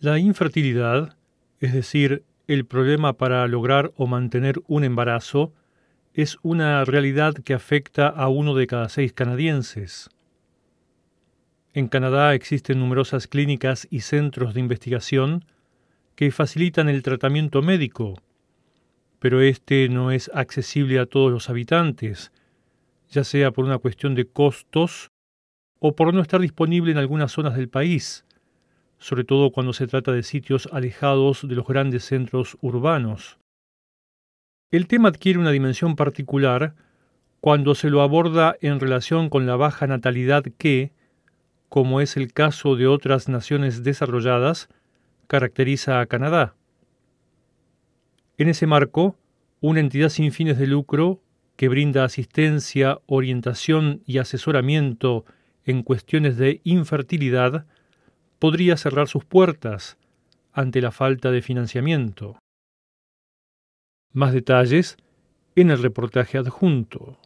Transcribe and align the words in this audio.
La 0.00 0.20
infertilidad, 0.20 1.16
es 1.58 1.72
decir, 1.72 2.22
el 2.46 2.66
problema 2.66 3.14
para 3.14 3.44
lograr 3.48 3.92
o 3.96 4.06
mantener 4.06 4.62
un 4.68 4.84
embarazo, 4.84 5.52
es 6.14 6.38
una 6.42 6.84
realidad 6.84 7.34
que 7.34 7.52
afecta 7.52 8.06
a 8.06 8.28
uno 8.28 8.54
de 8.54 8.68
cada 8.68 8.88
seis 8.90 9.12
canadienses. 9.12 10.08
En 11.74 11.88
Canadá 11.88 12.34
existen 12.34 12.78
numerosas 12.78 13.26
clínicas 13.26 13.88
y 13.90 14.02
centros 14.02 14.54
de 14.54 14.60
investigación 14.60 15.44
que 16.14 16.30
facilitan 16.30 16.88
el 16.88 17.02
tratamiento 17.02 17.60
médico, 17.60 18.22
pero 19.18 19.40
este 19.40 19.88
no 19.88 20.12
es 20.12 20.30
accesible 20.32 21.00
a 21.00 21.06
todos 21.06 21.32
los 21.32 21.50
habitantes, 21.50 22.30
ya 23.10 23.24
sea 23.24 23.50
por 23.50 23.64
una 23.64 23.78
cuestión 23.78 24.14
de 24.14 24.28
costos 24.28 25.10
o 25.80 25.96
por 25.96 26.14
no 26.14 26.20
estar 26.20 26.40
disponible 26.40 26.92
en 26.92 26.98
algunas 26.98 27.32
zonas 27.32 27.56
del 27.56 27.68
país, 27.68 28.24
sobre 28.98 29.24
todo 29.24 29.50
cuando 29.50 29.72
se 29.72 29.86
trata 29.86 30.12
de 30.12 30.22
sitios 30.22 30.68
alejados 30.72 31.46
de 31.46 31.54
los 31.54 31.66
grandes 31.66 32.04
centros 32.04 32.56
urbanos. 32.60 33.38
El 34.70 34.86
tema 34.86 35.08
adquiere 35.08 35.38
una 35.38 35.50
dimensión 35.50 35.96
particular 35.96 36.74
cuando 37.40 37.74
se 37.74 37.90
lo 37.90 38.02
aborda 38.02 38.56
en 38.60 38.80
relación 38.80 39.30
con 39.30 39.46
la 39.46 39.56
baja 39.56 39.86
natalidad 39.86 40.44
que, 40.58 40.92
como 41.68 42.00
es 42.00 42.16
el 42.16 42.32
caso 42.32 42.76
de 42.76 42.86
otras 42.86 43.28
naciones 43.28 43.84
desarrolladas, 43.84 44.68
caracteriza 45.26 46.00
a 46.00 46.06
Canadá. 46.06 46.54
En 48.36 48.48
ese 48.48 48.66
marco, 48.66 49.16
una 49.60 49.80
entidad 49.80 50.08
sin 50.08 50.32
fines 50.32 50.58
de 50.58 50.66
lucro 50.66 51.20
que 51.56 51.68
brinda 51.68 52.04
asistencia, 52.04 52.98
orientación 53.06 54.02
y 54.06 54.18
asesoramiento 54.18 55.24
en 55.64 55.82
cuestiones 55.82 56.36
de 56.36 56.60
infertilidad 56.64 57.66
podría 58.38 58.76
cerrar 58.76 59.08
sus 59.08 59.24
puertas 59.24 59.96
ante 60.52 60.80
la 60.80 60.90
falta 60.90 61.30
de 61.30 61.42
financiamiento. 61.42 62.38
Más 64.12 64.32
detalles 64.32 64.96
en 65.54 65.70
el 65.70 65.82
reportaje 65.82 66.38
adjunto. 66.38 67.18